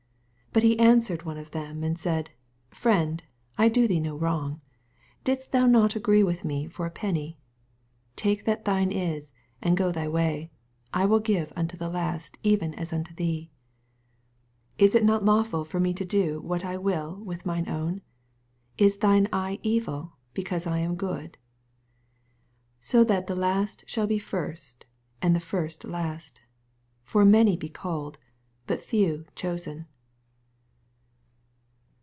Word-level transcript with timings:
13 0.53 0.53
But 0.53 0.67
he 0.67 0.85
answered 0.85 1.23
one 1.23 1.37
or 1.37 1.45
them, 1.45 1.81
and 1.81 1.97
said, 1.97 2.29
Friend, 2.71 3.23
I 3.57 3.69
do 3.69 3.87
thee 3.87 4.01
no 4.01 4.17
wrong: 4.17 4.59
didst 5.23 5.53
not 5.53 5.91
thou 5.93 5.97
agree 5.97 6.23
with 6.23 6.43
me 6.43 6.67
for 6.67 6.85
a 6.85 6.89
penny? 6.91 7.39
14 8.15 8.15
Take 8.17 8.43
that 8.43 8.65
thine 8.65 8.91
is, 8.91 9.31
and 9.61 9.77
go 9.77 9.93
thy 9.93 10.09
way: 10.09 10.51
I 10.93 11.05
will 11.05 11.21
give 11.21 11.53
unto 11.55 11.77
this 11.77 11.93
last 11.93 12.37
even 12.43 12.73
as 12.73 12.91
unto 12.91 13.15
thee. 13.15 13.49
15 14.73 14.85
Is 14.89 14.93
it 14.93 15.05
not 15.05 15.23
lawful 15.23 15.63
for 15.63 15.79
me 15.79 15.93
to 15.93 16.03
do 16.03 16.41
what 16.41 16.65
I 16.65 16.75
wUl 16.75 17.23
with 17.23 17.45
mine 17.45 17.69
own? 17.69 18.01
Is 18.77 18.97
thine 18.97 19.29
eye 19.31 19.57
evil, 19.63 20.17
cleanse 20.35 20.67
I 20.67 20.79
am 20.79 20.95
good? 20.97 21.37
16 22.79 22.81
So 22.81 23.03
the 23.21 23.35
last 23.37 23.85
shall 23.87 24.05
be 24.05 24.19
first, 24.19 24.83
and 25.21 25.33
the 25.33 25.39
first 25.39 25.85
last: 25.85 26.41
for 27.05 27.23
many 27.23 27.55
be 27.55 27.69
oalled, 27.69 28.17
but 28.67 28.81
few 28.81 29.23
chosen. 29.33 29.87